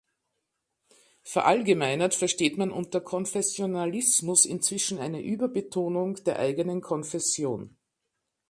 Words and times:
Verallgemeinert 1.21 2.15
versteht 2.15 2.57
man 2.57 2.71
unter 2.71 3.01
Konfessionalismus 3.01 4.45
inzwischen 4.47 4.97
eine 4.97 5.21
Überbetonung 5.21 6.15
der 6.23 6.39
eigenen 6.39 6.81
Konfession. 6.81 7.77